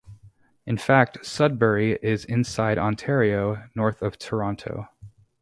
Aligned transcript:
In 0.65 0.77
fact, 0.77 1.23
Sudbury 1.23 1.91
is 2.01 2.25
inside 2.25 2.79
Ontario, 2.79 3.69
north 3.75 4.01
of 4.01 4.17
Toronto. 4.17 4.89